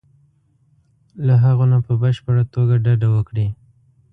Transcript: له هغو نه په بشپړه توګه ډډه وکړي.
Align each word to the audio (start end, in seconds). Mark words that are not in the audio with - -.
له 1.25 1.33
هغو 1.43 1.65
نه 1.71 1.77
په 1.85 1.93
بشپړه 2.01 2.43
توګه 2.53 2.75
ډډه 2.85 3.09
وکړي. 3.15 3.47